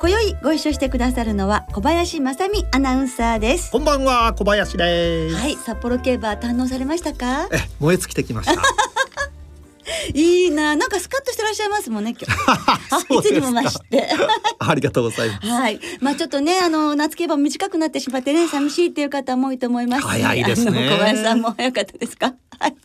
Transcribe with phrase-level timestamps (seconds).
[0.00, 3.72] 今宵ご一緒してくださるのは小林正美アナウンサーです。
[3.72, 5.34] こんばんは小林です。
[5.36, 7.48] はい札幌競馬堪能されましたか？
[7.52, 8.62] え燃え尽きてきました。
[10.14, 13.14] いいななんかスカッとしてらっしゃいますもんね今日。
[13.18, 14.08] いつにも増して。
[14.60, 15.46] ありがとうございます。
[15.48, 15.80] はい。
[16.00, 20.90] まあちょっとねあの夏競馬短くなってしまってね寂しいっていう方も多いと思います早いですね。
[20.90, 22.34] 小林さんも早かったですか？
[22.60, 22.76] はい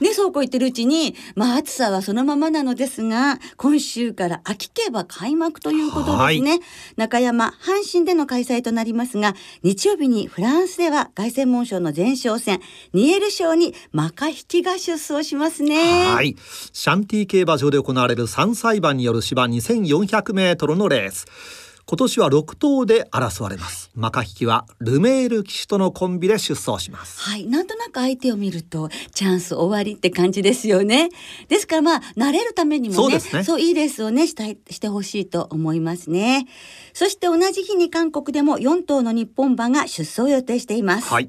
[0.00, 6.60] ね、そうこう言ってるうちに、まあ暑さはそのままなのですが、今週から秋競馬開幕ということですね。
[6.96, 12.60] 中山、阪神での開催となりますが、日曜日にフランスでは凱旋門賞の前哨戦、
[12.92, 16.04] ニエル賞にマカ引きが出走しますね。
[16.06, 16.36] はい。
[16.72, 21.26] シャンティ競馬場で行われる3歳馬による芝2400メートルのレース。
[21.90, 23.90] 今年は6頭で争われます。
[23.96, 27.20] マカ引きはルメール騎手とのコンビで出走します。
[27.20, 27.46] はい。
[27.46, 31.08] なんとなく相手を見るとチャンス終わりって感じですよね。
[31.48, 36.46] ですからまあ慣れるためにもねそう、ね、いいレースをねしたいしてほしいと思いますね。
[36.92, 41.08] そして同じ日に韓国でも4頭の日本馬が出走予定しています。
[41.08, 41.28] はい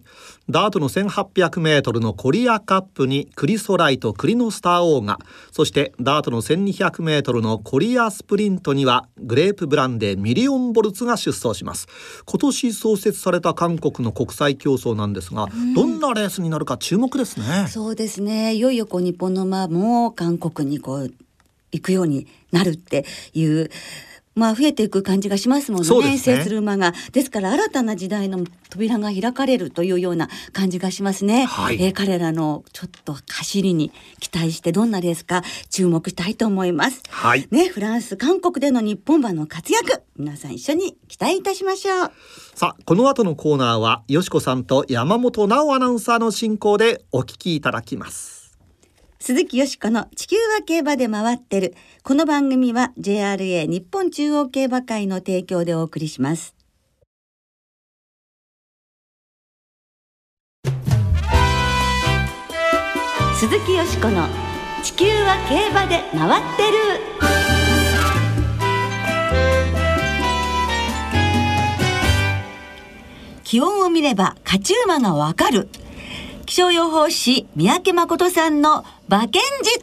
[0.52, 5.17] ダートの1800メートルのコリアカップにクリソライとクリノスターオーガ。
[5.52, 11.88] そしてダートの1200メートルのコリアスプリントにはグレープブランデーミリオンボルツが出走します。
[12.25, 17.67] 今年創設された韓国の国際競争なんですが、うん、どんなレースになるか注目ですね。
[17.69, 18.53] そうですね。
[18.53, 21.13] いよいよこう日本の馬も韓国にこう
[21.72, 23.69] 行くようになるっていう
[24.36, 26.94] まあ増えていく感じがしますもんねね、する馬が。
[27.12, 40.03] ですから新たな時代の扉が開かれるというような感じがしますね、はい、えー、彼らのちょっと走りに期待してどんなレースか注目したいと思います、はい、ねフランス韓国での日本馬の活躍。
[40.18, 42.12] 皆さん一緒に期待いたしましょう。
[42.56, 48.41] さあこの後のコーナーはよしこさんと山本直アナウンサーの進行でお聞きいただきます
[49.22, 51.76] 鈴木よしこの地球は競馬で回ってる。
[52.02, 56.56] この番組は JRA 日本中央競馬会の提供でお送りします。
[63.36, 64.28] 鈴木よしこの
[64.82, 66.78] 地球は競馬で回ってる。
[73.44, 75.70] 気温を見れば勝ち馬がわかる。
[76.51, 79.79] 気象予報士三宅誠さんの馬券術。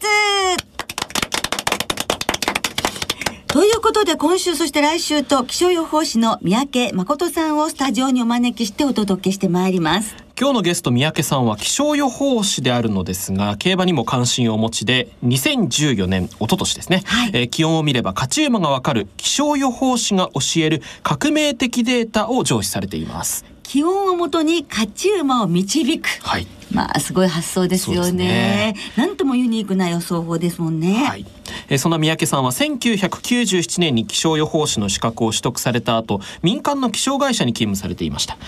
[3.47, 10.28] ということで今週そして来週と気象予報士の三宅誠さんをスタジオにお招きしてお届けしてまいります。
[10.41, 23.45] 今日のゲスト三宅さんは気象予報士であるのですが競馬にも関心をお持ちで2014年一昨年ですね、はい、えー、気温を見れば勝ち馬がわかる気象予報士が教える革命的データを上司されています。
[23.65, 28.77] 気温をもとに勝ち馬を導く、はい、まあすごい発想ですよね。
[28.97, 31.05] なんともユニークな予想法ですもんね。
[31.05, 31.27] はい、
[31.71, 38.39] えそんな三宅さんは1997年に気象予報士の資格を取得された後、民間の気象会社に勤務されていました。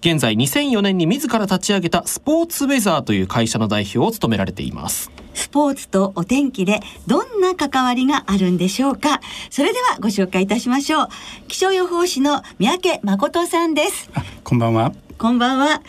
[0.00, 5.10] 現在2004年に自ら立ち上げたスポーツウェザーという会社の代表を務められています。
[5.34, 9.20] スポーツとお天気でどんな関わりがあるんでしょうか？
[9.50, 11.08] それではご紹介いたしましょう
[11.48, 14.10] 気象予報士の三宅誠さんです
[14.44, 15.80] こんばんはこんばんは。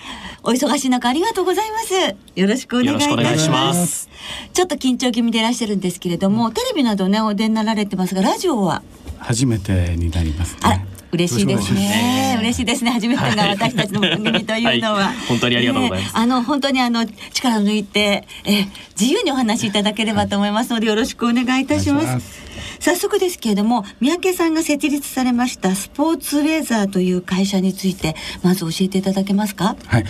[0.44, 1.96] お忙しい中ありがとうございます。
[2.36, 4.08] よろしくお願いいたします。
[4.54, 8.84] ちょっと緊張気味でいらっしゃるんですけれども、テレビなどねお出になられてますがラジオは？
[9.18, 10.86] 初めてになりますね。
[11.12, 12.38] 嬉しいですね。
[12.42, 12.92] 嬉しいですね。
[12.92, 16.16] 初めてが私たちの番組というのは、はい、本当にありがとうございます。
[16.16, 18.68] あの本当にあの力抜いて、え
[19.00, 22.53] 自由にお話しいただければと思いますのでよろしくお願いいたします。
[22.84, 29.78] 早速ですけれども三宅さんが設立されましたスポーツウェザーという会社についてまず教えていただけますか？
[29.86, 30.06] はい。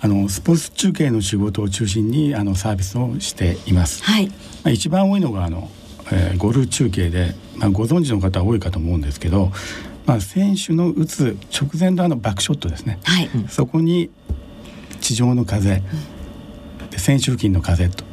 [0.00, 4.04] あのスポーツ中継の仕事を中心にあのサービスをしています。
[4.04, 4.26] はい。
[4.28, 4.34] ま
[4.64, 5.70] あ、一番多いのがあの、
[6.12, 9.50] えー、ゴルフ中継で、まあ、ご存知の方多いかと思うんですけど
[10.04, 14.10] まあ、選手の打つ直前のあのバックショットですね、はい、そこに
[15.00, 15.76] 地上の風、
[16.82, 18.04] うん、で選手付近の風と。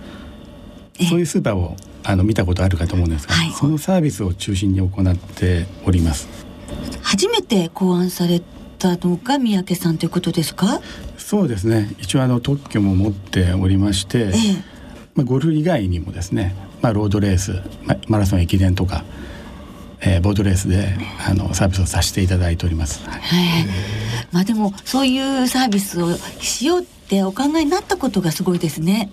[1.10, 1.76] そういうスーパーを
[2.10, 6.28] あの見たことあるかと思うんですが、はい、そのサービスを中心に行っております。
[7.02, 8.42] 初めて考案され
[8.80, 10.82] たのが三宅さんということですか？
[11.18, 11.94] そうですね。
[12.00, 14.32] 一応あの特許も持っておりまして、ええ、
[15.16, 19.04] まあ、ゴルフ以外にもですね、まあ、ロードレース、まあ、マラソン駅伝とか
[20.00, 20.96] ええー、ボートレースで
[21.28, 23.04] あのサービスをさせていただいております。
[23.10, 23.22] はい、
[24.32, 29.10] まあでもそういうサービスをしようってお考えになったことがすごいですね。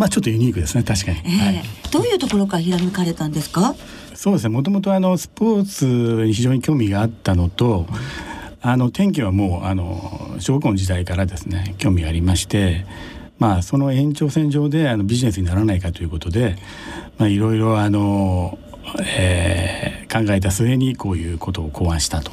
[0.00, 1.62] まあちょっとユニークですね確かに、えーはい、
[1.92, 3.74] どういうところからひらめかれたんですか？
[4.14, 4.48] そうですね。
[4.48, 7.86] もともとあのスポーツに非常に興味があったのと、
[8.62, 12.86] あの天気はもうあの小学校の時代からですね興味がありまして
[13.38, 16.56] まあその延長線上であのビジネスにならないかということで
[17.18, 18.58] まあいろいろあの、
[19.06, 22.32] えー、考えた末にこういうことを考案したと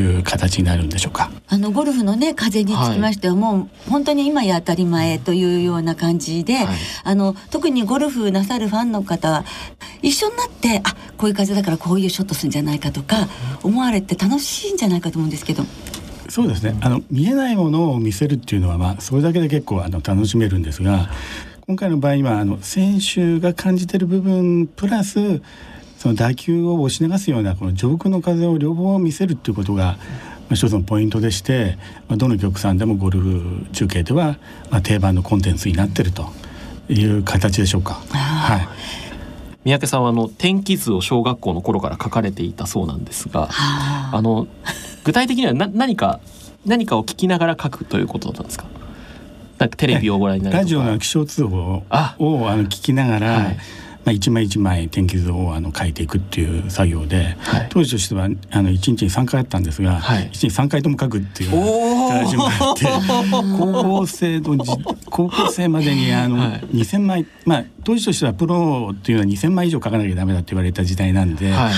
[0.00, 1.30] いう形になるんでしょうか。
[1.48, 6.66] あのゴルフのね風につきましては、はい、もう本当に今や当たり前というような感じで、はい、
[7.04, 9.44] あの特にゴルフなさるファンの方は
[10.02, 13.28] 一緒になってあこういう風だからこういうショットするんじゃないかとか
[13.62, 15.64] 思われて楽しいんじゃないかと思うんですけど。
[16.28, 21.08] そうですねあの見えないものを見せるっていうのは、まあ、それだけで結構あの楽しめるんですが
[21.66, 25.40] 今回の場合はあの選手が感じてる部分プラス
[26.06, 34.38] その打球を押し流すようなこの上空の風を両方見せるっていうことが、まあ、一つのポイントでして、まあ、どの局さんでもゴルフ中継では、
[34.70, 36.28] まあ、定番のコンテンツになってると
[36.88, 37.94] いう形でしょうか。
[38.10, 38.68] はい、
[39.64, 44.46] 三宅さんはあの天気図を小学校の頃から書かれていたそうなんですが、あの
[45.02, 46.20] 具体的にはな何か
[46.64, 48.66] 何かを聞きながら書くということなんですか？
[49.58, 53.58] なんかテレビをご覧になるラジオの気象通報をあの聞きながら、はい
[54.06, 62.86] まあ、一枚一枚天気図をあの書いていくっていう作業で、はい、当時としてはあの一日に3回あったんですが、はい、日3回とも書くっていう形もあって
[63.58, 64.56] 高校生の
[65.10, 71.72] 高校生までにあの、はい、2,000枚まあ当時としてはプロっていうのは2,000枚以上書かなきゃダメだって言われた時代なんで、は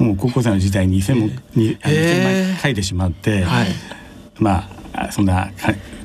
[0.00, 3.66] い、もう高校生の時代に2,000も、えー、2,000枚書いてしまって、はい、
[4.38, 5.50] まあそんな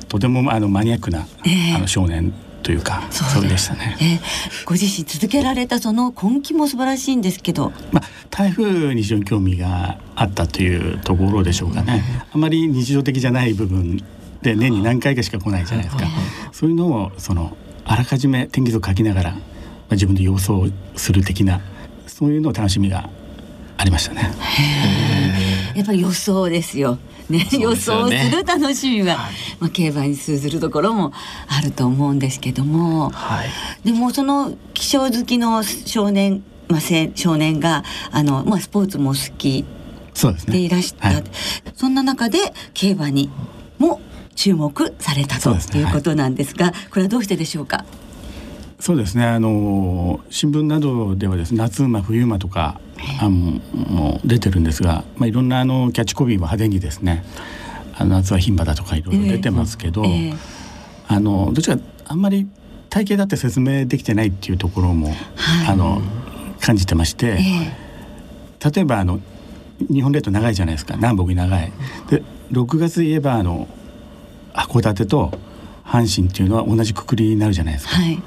[0.08, 13.96] とてもあのマニアックな、えー、あの少年というかそうでしたね、えー、ご自身続けられたその根気も素晴らしいんですけど、まあ、台風に非常に興味があったというところでしょうかね、あまり日常的じゃない部分
[14.42, 16.04] で年に何回かしか来ないじゃないですか、
[16.52, 19.40] そういうのをそのあらかじめ天気図を書きながら、まあ、
[19.92, 21.60] 自分で予想する的な
[22.06, 23.08] そういうの楽しみが
[23.78, 24.30] ありましたね。
[25.74, 26.98] やっぱり予想ですよ。
[27.28, 27.58] ね、ね。
[27.58, 31.12] 予想する楽しみは、はい、まあ、競馬に通ずるところも
[31.46, 33.48] あると思うんですけども、はい、
[33.84, 36.80] でもその気象好きの少年、まあ、
[37.14, 39.64] 少年があの、まあ、スポーツも好き
[40.46, 41.14] でいらした、ね。
[41.14, 41.24] はい、
[41.76, 42.38] そんな中で
[42.74, 43.30] 競馬に
[43.78, 44.00] も
[44.34, 47.84] 注目されたと、ね、いうことなんですが、これはどうしてでしょうか？
[48.80, 49.24] そうですね。
[49.26, 52.80] あの新聞などではですね夏馬冬馬とか
[53.20, 57.22] あの出てるんですが、まあ、いろんなあのキャッチコピーも派手にですね
[57.94, 60.32] あの夏は牝馬だとかいろいろ出てますけど、えーえ。
[60.32, 60.36] ー、
[61.08, 62.48] あのどちらあんまり
[62.88, 65.16] 体型だって説明できてないっていうところも、はい、
[65.68, 66.00] あの
[66.60, 69.20] 感じてまして、えー、例えばあの
[69.92, 70.96] 日本列島長いじゃないですか。
[70.96, 71.72] 南北に長い。
[72.08, 73.68] で6月言えばあの
[74.54, 75.32] 函館と
[75.90, 77.96] 阪神っていうのは同じくくりになるじゃないですか。
[77.96, 78.22] はい、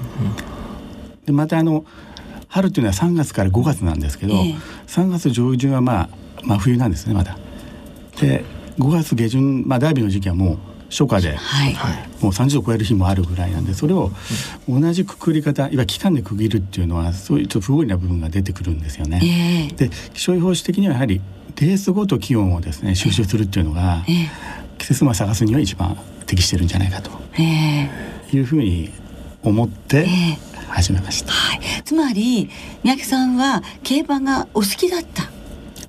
[1.24, 1.86] でまたあの
[2.48, 4.56] 春というのは3月から5月なんですけど、えー、
[4.86, 6.08] 3月上旬はまあ
[6.42, 7.38] 真、冬なんですねまだ。
[8.20, 8.44] で
[8.78, 10.58] 5月下旬、まあ、ダービーの時期はもう
[10.90, 11.74] 初夏で、はい、
[12.22, 14.10] もう30度超える日もあるぐらいなんでそれを
[14.68, 19.20] 同じくくり方いわゆる期間で区切るっていうのはそういうちょっと不合理な部分が出てくるんですよね。
[19.70, 21.20] えー、で気象予報士的にはやはり
[21.56, 24.28] レースごと気温をですね収集するっていうのが、えー、
[24.78, 28.90] 季節馬探すには一番適してるんじゃないかというふうに
[29.42, 29.98] 思って。
[29.98, 32.50] えー始めました、はい、つまり
[32.82, 35.30] 三宅さんは競馬がお好きだった。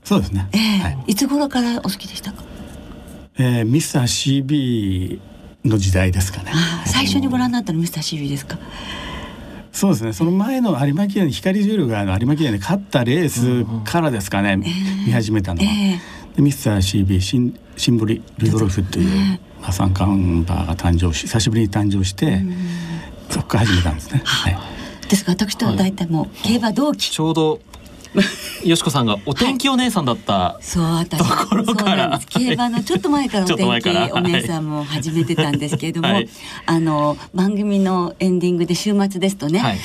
[0.04, 2.44] そうですね、えーはい、いつ頃からお好きでしたか、
[3.40, 5.20] えー、ミスター CB
[5.64, 6.52] の時代ですかね。
[6.86, 8.60] 最初にご覧になったのミスター CB ですか？
[9.72, 10.14] そうですね。
[10.14, 22.55] その前の有馬記念光ジュエルが有馬記念で勝ったレースからですかね、うんうん、見始めたのは、えー、でミスター CB シンシンボリ・ルドルフという、えー、まあ、三冠馬が誕生し久しぶりに誕生して、うん。
[23.29, 24.22] そこから始めたんですね。
[24.24, 24.57] はい、
[25.10, 27.60] ですが私と大体も競馬同期、ちょうど
[28.63, 32.19] よしこさんがお天気お姉さんだった、はい、そう私ところから。
[32.29, 36.29] 競馬のちょっと前からお 天気お姉さんも始めてたんですけれども、はい、
[36.65, 39.77] あの番組のエンディングで週末ですとね、はい、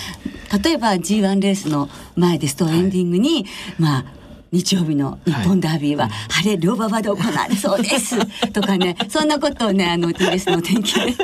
[0.62, 3.46] 例えば G1 レースの前ですとエンディングに、
[3.78, 4.04] まあ
[4.52, 8.16] 日曜日の日本ダービーは晴れ両馬場で行われそうです。
[8.52, 11.00] とかねそんなことをねあの TBS の天気で。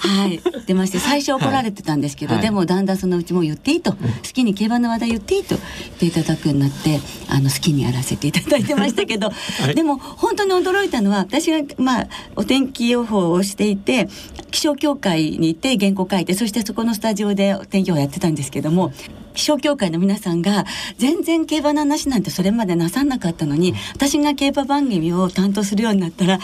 [0.00, 0.40] はい。
[0.66, 3.98] 出まして最初怒られてたんですけど、はい、でもだんだんそのうちも言っていいと、好
[4.32, 5.56] きに競馬の話題言っていいと。
[5.56, 5.60] 言っ
[5.98, 14.08] ていただくようになってあの好きにやらせていただいてましたけど、はい、でも本当に驚いたのは私がまあお天気予報をしていて
[14.50, 18.92] 気象協会に行って原稿書いてそしてそこのスタジオでお天気予報やってたんですけども
[19.34, 20.64] 気象協会の皆さんが
[20.96, 26.38] 全然競馬の話なんてそれまでなさんなかったのに私が競馬番組を担当するようになったら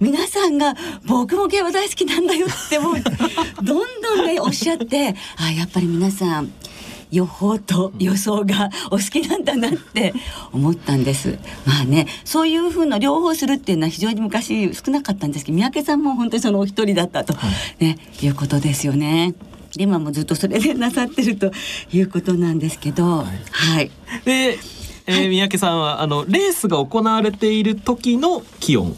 [0.00, 0.74] 皆さんが
[1.06, 2.94] 僕も競馬大好きなんだよってもう
[3.64, 6.52] どんどんねおっしゃってあやっぱり皆さん
[7.12, 10.14] 予報と予想がお好きなんだなって
[10.52, 11.38] 思ったんです。
[11.66, 17.34] まあね、そういうふうな両方するっていうのは非常に昔少なかったんですけど、三宅さんも本当にそのお一人だったと、
[17.78, 19.34] ね、いうことですよね。
[19.78, 21.50] 今もずっとそれでなさってると
[21.92, 23.26] いうことなんですけど、はい。
[23.50, 23.90] はい、
[24.24, 24.58] で、
[25.12, 28.94] えー、三宅さんはあのレースが行われている時の気温を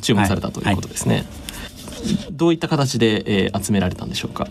[0.00, 1.14] 注目されたということですね。
[1.14, 4.48] はいはい、どういった形で、えー、集められたんでしょうか？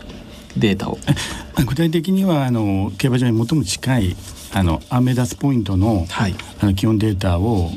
[0.58, 0.98] データを。
[1.66, 4.16] 具体的にはあの競馬場に最も近い
[4.54, 7.72] あのアメダスポイントの,、はい、あの基本データを、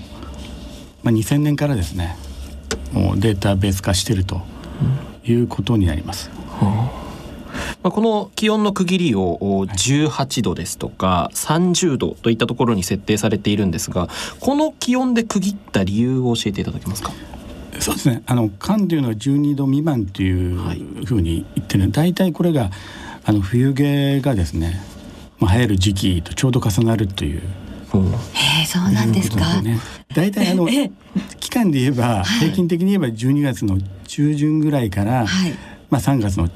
[1.03, 2.17] まあ、2000年からですね
[2.93, 4.43] もうデータベース化していると
[5.25, 6.31] いうことになります。
[6.61, 6.89] うん
[7.87, 9.39] まあ、この気温の区切りを
[9.69, 14.09] 18度ですとか30度といったところに設定されているんですが
[14.41, 17.13] この気温で区切った理由を教えていただけますか？
[17.79, 18.25] そうですね。
[18.27, 22.71] あの寒というのは12度未満というふうに言ってる、はい、大体これが
[23.25, 24.81] あの冬毛がですね、
[25.39, 27.39] まあ、流行る時期とちょうど重なるという。
[27.39, 27.43] へ
[28.63, 29.63] えそうなんですか。
[29.63, 29.79] ね、
[30.13, 30.67] 大体あの
[31.39, 33.79] 期間で言えば、平均的に言えば12月の
[34.09, 35.53] 中旬ぐらいから、はい、
[35.89, 36.51] まあ3月の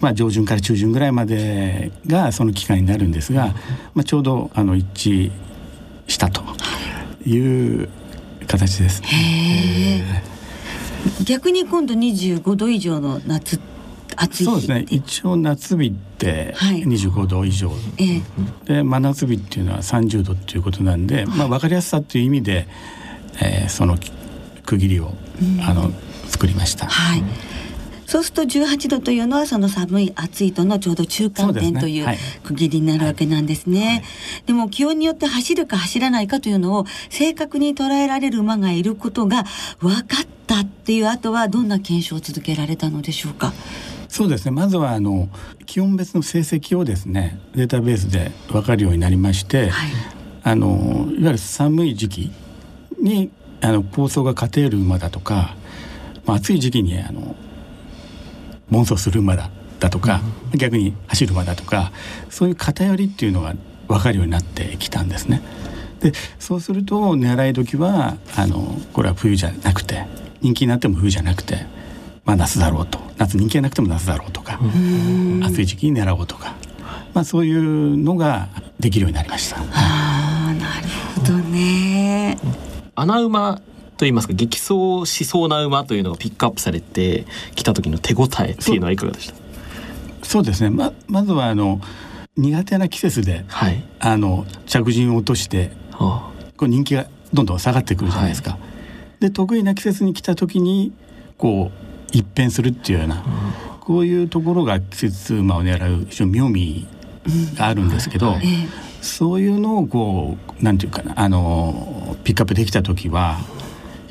[0.00, 3.54] まあ上旬から中旬ぐらいまでがその期間になるんですが、
[3.94, 5.32] まあちょうどあの一致
[6.08, 6.42] したと
[7.24, 7.88] いう
[8.46, 9.08] 形です、ね。
[9.08, 10.36] へえ。
[11.24, 13.60] 逆に今度25度以上の夏
[14.16, 14.86] 暑いそうですね。
[14.90, 18.22] 一応夏日って25度以上、はい、
[18.64, 22.66] で真夏日っていうのは30度っていうことなんで、まあ、分かりやすさっていう意味で、
[23.42, 23.98] えー、その
[24.64, 25.12] 区切りを、
[25.62, 25.92] あの
[26.28, 26.86] 作りました。
[26.86, 27.22] はい
[28.06, 32.06] そうすると18度というのはその寒い暑いとのちょうど中間点という
[32.44, 33.74] 区切りになるわけなんですね。
[33.74, 34.02] で、ねはい
[34.46, 39.44] でも気温によって走るか走らないかというのを正確に捉えられる馬がいることが
[39.80, 43.52] 分かったっていう後はどんな検証を続けられたのでしょうか？
[44.08, 45.28] そうですねまずはあの
[45.66, 49.90] 気温別の成績をですねデータベースで分かるようになりまして、はい、
[50.44, 52.32] あのいわゆる寒い時期
[53.00, 55.56] にあの構想が勝てる馬だとか、
[56.24, 57.34] まあ、暑い時期にあの
[58.70, 60.20] 妄想する馬だだとか、
[60.52, 61.92] うん、逆に走る馬だとか
[62.30, 63.54] そういう偏りっていうのが
[63.88, 65.42] 分かるようになってきたんですね。
[66.00, 70.06] でそうすると狙い時はあのこれは冬じゃなくて
[70.40, 71.66] 人気になっても冬じゃなくて、
[72.24, 73.06] まあ、夏だろうと。
[73.18, 74.60] 夏人気がなくても夏だろうとか
[75.42, 76.54] 暑い時期に狙おうとか、
[77.14, 79.56] まあ、そういうのができるようになりました。
[79.72, 82.38] あなるほどね。
[82.94, 83.60] 穴馬
[83.96, 87.24] と言いますか激走しそうな馬というのがピックアップされて
[87.54, 89.34] きた時の手応えっていうのはいかがでした？
[90.22, 90.70] そうですね。
[90.70, 91.80] ままずはあの
[92.36, 98.52] 苦手な季節で、はい、あの着順を落として、はあ、こう人気がどんどん下がってくるじゃないですか。
[98.52, 98.60] はい、
[99.20, 100.92] で得意な季節に来た時に
[101.38, 106.86] こう一変するっていうような、うん、こういうところが季節馬を狙う非常に妙味
[107.56, 108.46] があるんですけど、うんはい、
[109.00, 113.38] そういうのをこうなんていうかなあのピックアップできた時は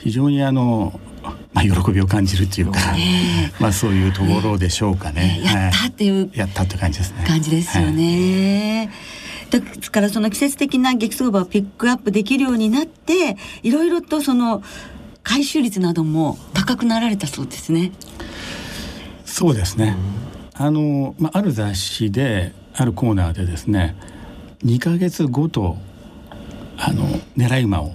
[0.05, 0.99] 非常にあの
[1.51, 2.77] まあ、喜びを感じるっていうか、
[3.59, 5.41] まあそういうところでしょうかね。
[5.43, 7.23] やったっていう、やったって感じですね。
[7.25, 8.91] 感じですよね。
[9.49, 14.61] ですからその季節的な激走馬をピックアップできるようになっていろいろとその
[15.23, 17.91] 回収率なども高くなられたそうですね。
[19.25, 19.97] そうですね。
[20.53, 23.95] あの、まあ、ある雑誌であるコーナーでですね
[24.63, 25.77] 2か月ごと
[26.77, 27.93] あの狙い馬を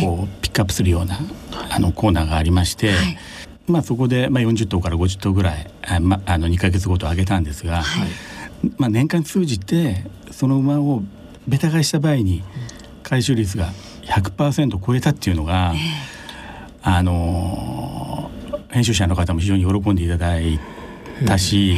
[0.00, 1.18] こうピックアップするような
[1.70, 3.18] あのコーナーがありまして、はい、
[3.66, 8.08] まあ、そこで、まあ、40頭から50頭ぐらいあ、まあ、の2か月ごと上げたんですが、はい、
[8.76, 11.02] まあ、年間通じてその馬を
[11.46, 12.42] ベタ買いした場合に
[13.02, 13.70] 回収率が
[14.02, 15.74] 100%超えたっていうのが、
[16.82, 18.30] あの
[18.68, 20.58] 編集者の方も非常に喜んでいただい
[21.26, 21.76] たし、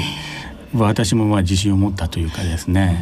[0.75, 3.01] 私もまあ自信を持ったというかですね、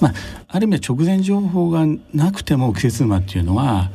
[0.00, 0.12] まあ、
[0.48, 3.90] ある意味で直前情報がなくても季節馬っていうのは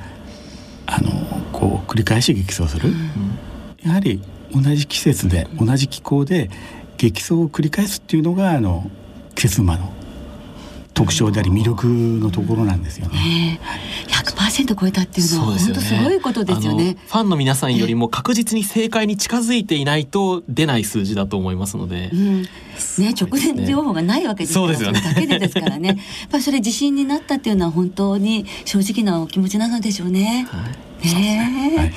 [0.95, 1.11] あの
[1.51, 3.37] こう繰り返し激走する、うん、
[3.83, 4.21] やはり
[4.53, 6.49] 同じ季節で同じ気候で
[6.97, 8.89] 激走を繰り返すっていうのがあの
[9.35, 9.91] 季節馬の
[10.95, 13.59] 特徴であり魅力のところなんですよね。
[14.07, 16.95] 100%超えたっていうのは本当すごいことですよね。
[17.07, 22.09] ファンの皆さんよりも確実に正解に近づいていないと出ない数字だと思いますので。
[22.13, 22.47] うん、ね
[23.19, 25.01] 直前情報がないわけですから、そうですよね。
[25.01, 25.89] だけでですからね。
[25.91, 25.97] やっ
[26.31, 30.47] ぱそれ自信になったっていうのは本当に正直なお気持ちなのでしょうね。
[30.49, 30.69] は
[31.03, 31.93] い、ね、はい、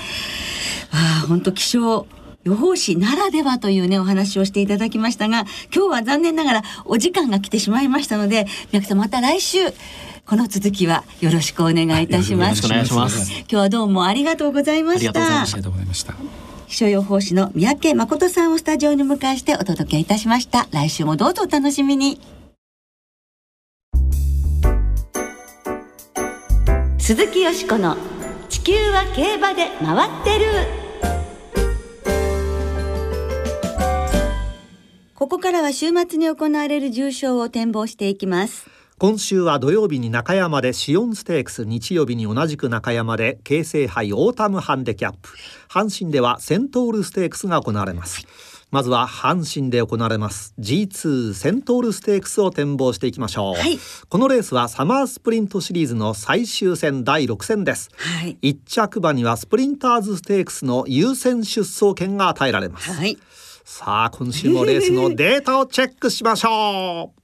[0.91, 2.05] ああ本当気象
[2.45, 9.59] 予報士ならではというねお話をしていただきましたが今日は残念ながらお時間が来てしまいましたので宮城さんまた来週
[10.25, 12.63] この続きはよろしくお願いいたします。
[12.63, 13.33] よろしくお願いします。
[13.33, 15.41] 今日はどうもありがとうございました。
[15.41, 16.15] ありがとうございました。
[16.69, 20.69] 気象予報士の三宅誠さんをスタジオに迎えしてお届けいたしました。
[20.71, 22.21] 来週もどうぞお楽しみに。
[26.99, 27.97] 鈴木よしこの
[28.51, 30.88] 地球は競馬で回ってる。
[35.19, 38.71] ここからは週末に行われる重賞を展望していきます。
[38.99, 45.31] 今週は土曜日に中山でシオンステークス日曜日に同じく中山で京成杯オータムハンデキャップ。
[45.69, 48.25] 阪神ではセントウルステークスが行われます、
[48.71, 50.55] まずは阪神で行われます。
[50.61, 53.77] G2 セントウルステークスを展望していきましょう、はい、
[54.09, 63.19] このレースはサマースプリントシリーズの最終戦第6戦です、はい、1着馬にはスプリンターズステークスの優先出走権が与えられます、はい、
[63.71, 67.21] さあ今週もレースのデータをチェックしましょう。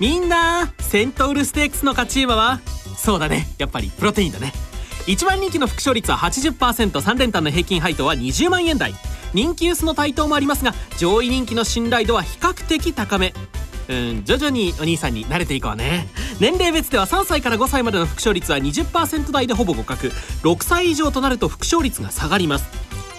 [0.00, 2.60] みんなセントウルステークスの勝ち馬は？
[2.96, 3.48] そうだね。
[3.58, 4.54] やっぱりプロテインだね。
[5.06, 8.94] 1番人気の複勝率は 80%3 連単の平均配当は20万円台。
[9.34, 13.34] 人気薄の台頭もありますが上位人気の信頼度は比較的高め。
[13.88, 16.08] うん徐々にお兄さんに慣れていこうね。
[16.40, 20.08] 年齢別では3歳から5歳までの複勝率は20%台でほぼ互角。
[20.42, 22.66] 6歳以上となると複勝率が下がります。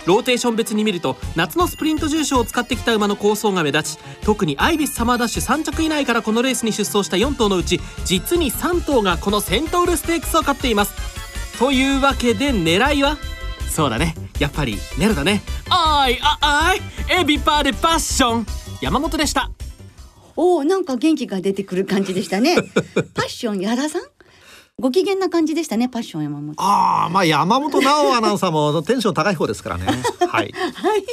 [0.05, 10.93] ローテーション別に見ると夏のスプリント重賞を使ってきた馬の好走が目立ち特にアイビスサマーダッシュ3着以内からこのレースに出走した4頭のうち実に3頭がこのセントウルステークスを勝っています。
[11.57, 13.17] というわけで狙いは？
[13.69, 14.15] そうだね。
[14.39, 15.41] やっぱりネロだね。
[15.69, 16.81] あいああい
[17.21, 18.45] エビパーでパッション。
[18.81, 19.49] 山本でした。
[20.35, 22.55] おおなんか元気が出てくる感じでしたね。
[23.13, 24.01] パッション矢田さん？
[24.79, 26.55] ご機嫌な感じでしたねパッション山本。
[26.57, 29.85] ああまあ山本直アナウンサーもテンション高い方ですからね。
[30.27, 31.03] はい、はい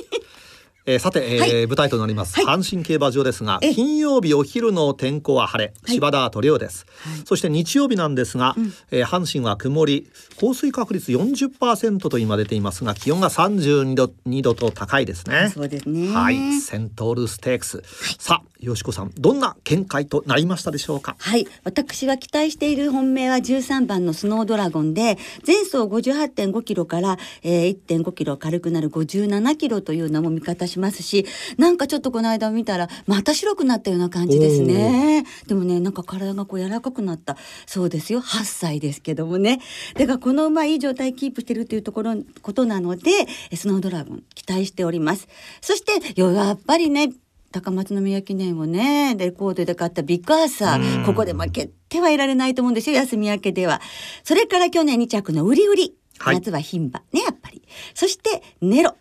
[0.87, 6.87] えー、さて、えー、はい、舞台となります、はい、阪神競馬場ですが金曜日お昼の天候は晴れ、芝田と亮です、
[7.25, 15.51] そして日曜日なんですが、うん、えー、阪神は曇り降水確率40%と今出ていますが気温が32度2度と高いですね。
[15.53, 16.09] そうですね。
[16.09, 16.61] はい。
[16.61, 17.83] セントールステークス、
[18.19, 21.17] さあよしこさんどんな見解となりましたでしょうか？
[21.19, 21.47] はい。
[21.65, 31.27] 私は期待している本命は13番のスノードラゴンで前走58.5キロから、えー、1.5キロ軽くなる57キロというのも見方しますし
[31.59, 35.25] なんかちょっとこの間見たらまた白くなったような感じですね。
[35.47, 37.37] でもねなんか体がこう柔らかくなった。
[37.67, 38.23] そうですよ。
[38.23, 39.61] 8歳ですけどもね。
[39.95, 43.11] だからこの馬いい状態キープしてるというところことなので
[43.55, 45.29] スノードラゴン期待しております。
[45.61, 47.13] そしてやっぱりね
[47.53, 52.97] 高松宮記念をねレコードで買ったビッグアーサーここで負けてはいられないと思うんですよ。
[52.97, 53.81] 休み明けでは。
[54.23, 57.63] それから去年2着の売り売り、はい、夏は牝馬ねやっぱり。
[57.95, 58.97] そしてネロ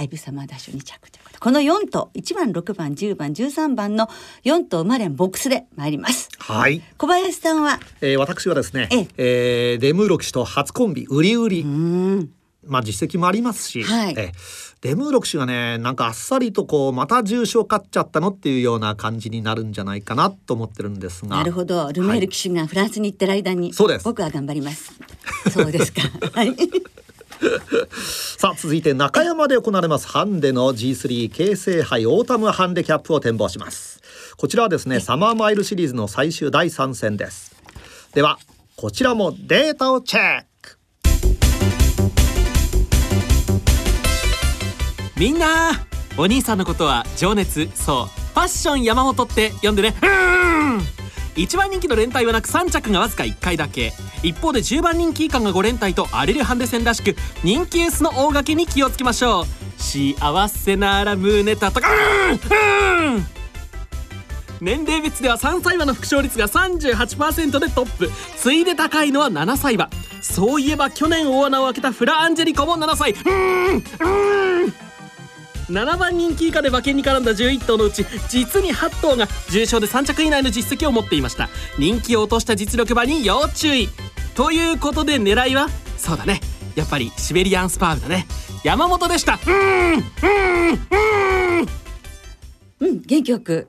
[0.00, 4.08] アイブサマーダッシュ2着ということこの4頭1番6番10番13番の
[4.44, 6.30] 4頭馬連ボックスで参ります。
[6.38, 6.80] はい。
[6.96, 9.74] 小林さんは、えー、私はですねええ。
[9.78, 11.64] ー、デムーロ騎手と初コンビ売り売り。
[12.66, 14.32] まあ実績もありますし、はい、え
[14.80, 21.36] デムーロ騎手がねなんかあっさりとこうまた重賞勝っちゃったのっていうような感じになるんじゃないかなと思ってるんですが。
[21.36, 21.92] なるほど。
[21.92, 24.04] ルメール騎手がフランスに行ってる間に、はい、そうです。
[24.04, 24.94] 僕は頑張ります。
[25.50, 26.02] そうですか。
[26.32, 26.56] はい
[28.38, 30.08] さあ続いて中山で行われます。
[30.08, 34.00] ハンデの G3 京成杯オータムハンデキャップを展望します。
[34.36, 37.54] こちらはですねサマーマイルシリーズの最終第3戦です。
[38.14, 38.38] では
[38.76, 40.78] こちらもデータをチェック。
[45.16, 49.94] みんなお兄さんのことは情熱そうファッション山本って呼んでね。
[50.02, 50.99] うん
[51.36, 53.92] 1番人気の連帯はなく3着がわずか1回だけ。
[54.22, 59.80] 一方で10番人気以下が5連帯と荒れるハンデ戦らしく人気エースの大掛けに気をつけましょう。
[59.80, 61.88] 幸せなら胸たとか
[63.00, 63.26] うんうん。
[64.60, 68.10] 年齢別では3歳馬の副勝率が38%でトップ。
[68.36, 69.88] 次いで高いのは7歳馬。
[70.20, 73.12] そういえば去年大穴を開けたフラ・アンジェリコも7歳。
[73.12, 74.89] うんうん。
[75.70, 81.48] 7番人気以下で馬券に絡んだ11頭のうち実に8頭が重賞で3着以内の実績を持っていました。
[81.78, 83.88] 人気を落とした実力馬に要注意。
[84.34, 86.40] ということで狙いはそうだね。
[86.74, 88.26] やっぱりシベリアンスパールだね。
[88.64, 89.38] 山本でした。
[89.46, 91.68] うんうんうん。
[92.80, 93.68] うん元気よく。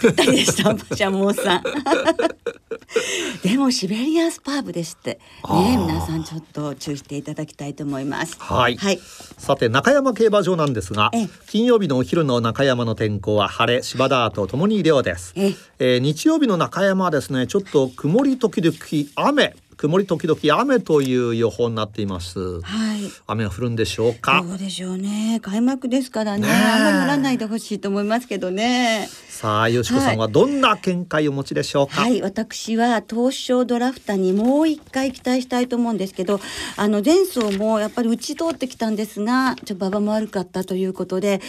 [0.00, 1.62] ぴったりでしたシャモーさん。
[3.42, 8.36] でもシベリアンスパーブですってね皆さんちょっと注意していただきたいと思います。
[8.38, 9.00] はい、はい、
[9.38, 11.10] さて中山競馬場なんですが
[11.48, 15.32] 金曜日のお昼の中山の天候は晴れ芝田とともに涼です。
[15.36, 15.54] え。
[15.78, 18.76] えー、日曜日の中山はですねちょっと曇り時々
[19.16, 22.60] 雨曇り時々雨という予報になっています。
[22.60, 23.00] はい。
[23.26, 24.44] 雨は降るんでしょうか？
[24.46, 25.38] どうでしょうね。
[25.40, 26.46] 開幕ですからね。
[26.46, 29.08] ねえあんまり降らないでほしいと思いますけどね。
[29.30, 32.02] さあ、よしこさんはどんな見解をお持ちでしょうか？
[32.02, 36.40] はい、私は東証ドラフターにもう一回期待したいと思うんですけど、
[36.76, 41.40] あの前走もやっぱり打ち通ってきたんですが、ちょっと馬場も悪かったということで。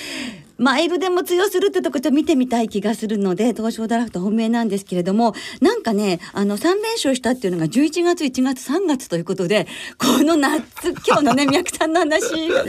[0.62, 9.66] マイルでも通用するってとこちょっと見てみたい気がするので東証ドラフト本命なんですけれどもなんかねあの3連勝したっていうのが11月1月3月ということで
[9.98, 12.22] この夏 今日のね宮城さんの話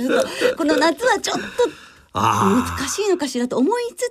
[0.56, 1.42] この夏はちょっと
[2.14, 4.10] あ難しいのかしらと思いつ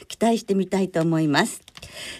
[0.00, 1.62] つ期待してみたいと思います。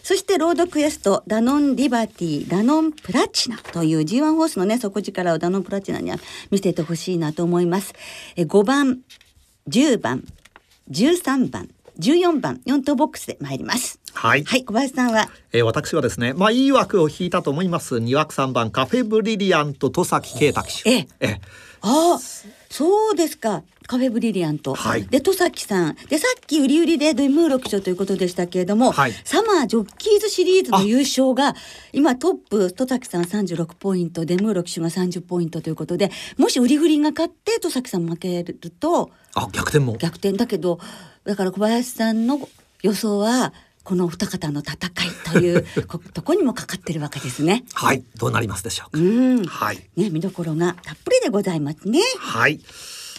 [0.05, 6.19] そしてロードクエストダノンリバティダノンプラチナという G1 ホースのね底力をダノンプラチナには
[6.53, 7.93] 見せてほしいなと思います。
[8.37, 9.01] え5番
[9.69, 10.25] 10番
[10.93, 14.45] 13番14番4等ボックスで参ります、はい。
[14.45, 15.29] はい小林さんは？
[15.53, 17.97] えー私はですね、まあいい枠を引いたと思います。
[17.97, 20.91] 2枠3番カフェブリリアント戸崎啓太騎手。
[20.91, 21.27] ええ。
[21.27, 21.41] え
[21.81, 22.21] ああ
[22.71, 23.65] そうですか。
[23.89, 25.05] カフェブリリアント、はい。
[25.09, 25.97] で戸崎さん。
[26.09, 29.13] でさっき売り売りでドイムーロ騎手ということでしたけれども、はい。
[29.25, 31.57] サマージョッキーズシリーズの優勝が
[31.93, 39.11] 今トップ戸崎さん36ポイントデムーロ騎手が30ポイントということでもし売り振りが勝って戸崎さん負けると。
[39.35, 39.97] あ、逆転も。
[39.97, 40.35] 逆転。
[40.35, 40.79] だけど
[41.25, 42.49] だから小林さんの
[42.83, 43.53] 予想は
[43.85, 47.65] この二方の戦いという ことこにもかかってるわけですね。
[47.75, 48.99] はい、どうなりますでしょうか？
[48.99, 49.83] うんはい。
[49.97, 52.01] ね、見どころがたっぷりでございますね。
[52.19, 52.61] はい。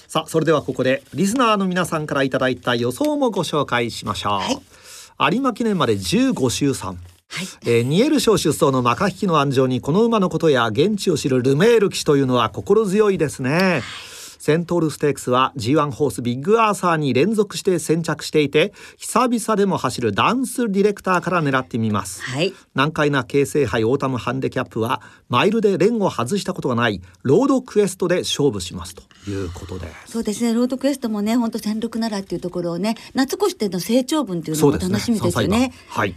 [0.07, 5.33] さあ、それではここでリスナーの皆さんからいただいた予想もご紹介しましょう。
[5.33, 6.85] 有馬記念まで15週3。
[6.85, 6.97] はい。
[7.65, 13.81] えーニエル賞出走のマカヒキの安城にこの馬のことや現地を知るルメール騎手というのは心強いですね。
[14.43, 22.21] セントウルステークスは G1 ホースビッグアーサーに連続して先着していて久々でも走るダンスディレクターから狙ってみます。
[22.23, 22.53] はい。
[22.75, 30.11] 難解な京成杯オータムハンデキャップはマイルで連を外したことがないロードクエストで勝負しますということです。
[30.11, 30.53] そうですね。
[30.53, 35.71] ロードクエストもね、本当戦力ならっていうところをね、夏越しての成長分っていうのも楽しみですよね。
[35.71, 36.15] 三歳馬はい。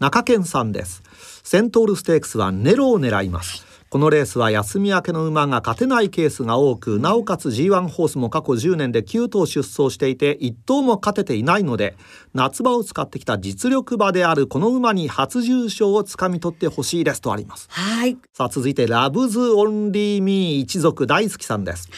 [0.00, 1.02] 中堅さんです。
[1.42, 3.63] セントウルステークスはネロを狙います。
[3.94, 11.96] このレースは休み明けの馬が勝てないケースが多くなおかつ G1 ホースも過去10年で9頭出走していて1頭も勝てていないので
[12.32, 17.68] 夏場を使ってきた実力馬であるこの馬に初重賞をつかみ取ってほしいですとあります。
[17.70, 18.18] はい。
[18.32, 21.88] さあ続いてラブズオンリーミー一族大好きさんです、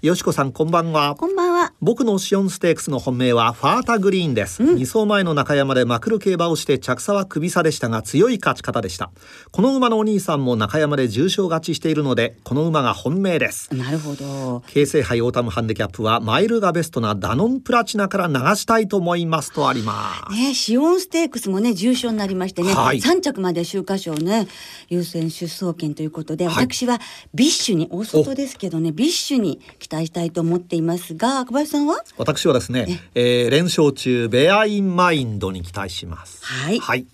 [0.00, 1.16] よしこさんこんばんは。
[1.16, 1.72] こんばんは。
[1.80, 9.10] 僕のシオンステークスの本命はファータグリーンです、二走前の中山でまくる競馬をして着差は首差でしたが強い勝ち方でした。
[9.50, 13.74] この馬のお兄さんも中山で重賞勝ちしているのでこの馬が本命です。
[13.74, 14.62] なるほど。
[14.68, 20.32] 京成杯オータムハンデキャップはマイルがベストなダノンプラチナから流したいと思いますとあります。
[20.32, 22.98] ね、紫苑ステークスもね重賞になりましてね、はい。
[22.98, 24.46] 3着まで秋華賞ね
[24.88, 26.54] 優先出走権ということで、はい。
[26.70, 27.00] 私は
[27.34, 32.04] ビッシュに大外ですけどねビッシュに期待したいと思っていますが小林さんは？
[32.18, 36.44] 私はですね、えー連勝中ベアインマインドに期待します。
[36.44, 36.78] はい。
[36.78, 37.06] はい。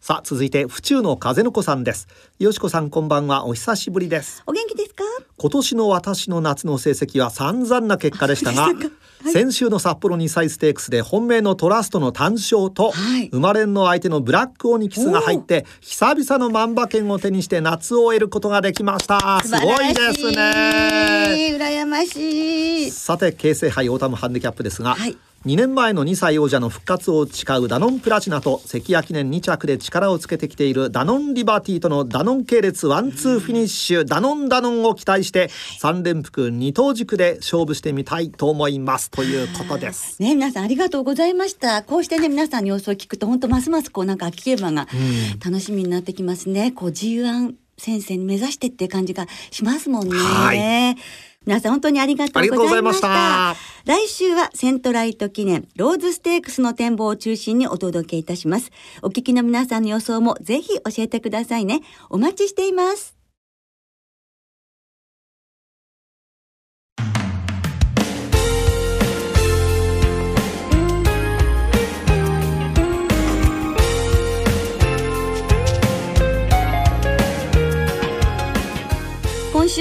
[0.00, 2.08] さあ続いて府中の風の子さんです。
[2.38, 3.44] よしこさんこんばんは。
[3.44, 4.42] お久しぶりです。
[4.46, 5.04] お元気ですか？
[5.36, 8.68] 今年の私の夏の成績は散々な結果でしたが、
[9.24, 13.28] 先週の札幌2歳ステークスで本命のトラストの単勝と、はい。
[13.28, 19.40] 生まれんの相手のブラックオニキスが入って久々の万馬券を手にして夏を終えることができました。
[19.44, 21.56] すごいですね。
[21.56, 22.90] 羨ましい。
[22.90, 35.46] さて京成杯オータムハンデキャップですが、はい2年前の2歳王者の復活を誓うダノンプラチナと関谷記念2着で力をつけてきているダノンリバティとのダノン系列ワンツーフィニッシュダノンダノンを期待して
[35.80, 40.20] 3連複2頭軸で勝負してみたいと思いますということです。
[40.20, 41.84] ね皆さんありがとうございました。
[41.84, 44.88] こうしてね皆さんの予想を聞くと本当ますますこうなんか秋競馬が
[45.44, 50.96] 楽しみになってきますね、こう G1 先生に目指してって感じがしますもんね、はい
[51.48, 53.56] 皆さん本当にありがとうございました。
[53.86, 58.70] 来週はセントライト記念ローズステークスの展望を中心にお届けいたします。
[59.00, 61.80] お聞きの皆さんの予想もぜひ教えてくださいね。
[62.10, 63.17] お待ちしています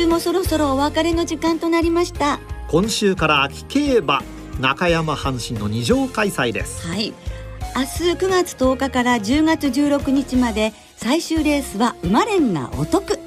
[0.07, 2.39] 週もそろそろお別れの時間となりました。
[2.69, 4.23] 今週から秋競馬
[4.59, 6.87] 中山阪神の二条開催です。
[6.87, 7.13] はい。
[7.75, 13.19] 明日9月10日から10月16日まで最終レースは馬連がお得。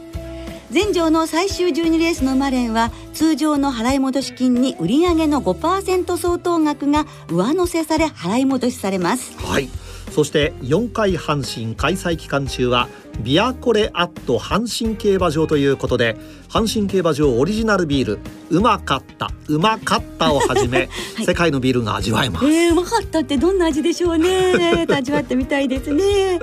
[0.71, 9.37] 全場の最終12レースの馬連は通常の払い戻し金に売上の5%相当額が上乗せされ払い戻しされます。
[9.37, 9.69] はい
[10.11, 12.89] そして4回阪神開催期間中は
[13.21, 16.17] ビアコレアット阪神競馬場ということで
[16.49, 18.19] 阪神競馬場オリジナルビール
[18.51, 24.87] うまかったうまかったをはじめ、 はい、世界のビールが味わえます、えー、うまかったってどんな味でしょうね。
[24.89, 26.41] 味わってみたいですね、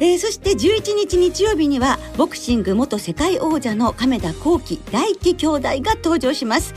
[0.00, 6.74] えー、そして11日日曜日にはボクシング元世界王者の亀田光輝大輝兄弟が登場します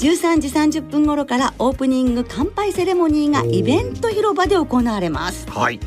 [0.00, 0.48] 13時
[0.80, 5.46] 30分頃からオープニング乾杯セレモニーがイベント広場で行われます。
[5.50, 5.78] はい。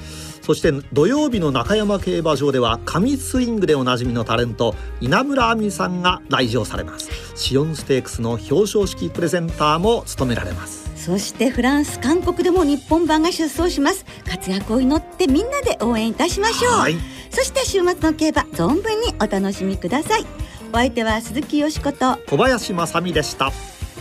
[0.43, 7.10] そして土曜日の中山競馬場では神スイングでおなじみのタレント稲村亜美さんが来場されます。
[7.36, 10.91] シオンステークスの表彰式プレゼンターも務められます。
[10.95, 14.06] そしてフランス韓国でも日本版が出走します。
[14.30, 16.97] 活躍を祈ってみんなで応援いたしましょう、はい、
[17.32, 20.26] そして週末の競馬存分にお楽しみください。
[20.71, 23.52] お相手は鈴木よしこと小林正美でした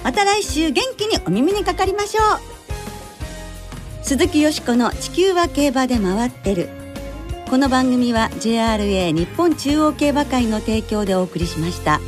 [0.04, 6.68] また来週元気にお耳にかかりましょう鈴木よしこの地球は競馬で回ってる
[7.48, 12.00] この番組は JRA 日本中央競馬会の提供でお送りしました。